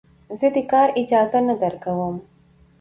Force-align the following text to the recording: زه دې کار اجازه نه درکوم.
زه 0.39 0.47
دې 0.55 0.63
کار 0.71 0.87
اجازه 1.01 1.39
نه 1.47 1.55
درکوم. 1.61 2.15